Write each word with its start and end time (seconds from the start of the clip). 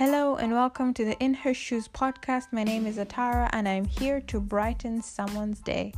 Hello 0.00 0.36
and 0.36 0.54
welcome 0.54 0.94
to 0.94 1.04
the 1.04 1.22
In 1.22 1.34
Her 1.34 1.52
Shoes 1.52 1.86
podcast. 1.86 2.54
My 2.54 2.64
name 2.64 2.86
is 2.86 2.96
Atara 2.96 3.50
and 3.52 3.68
I'm 3.68 3.84
here 3.84 4.18
to 4.28 4.40
brighten 4.40 5.02
someone's 5.02 5.60
day. 5.60 5.92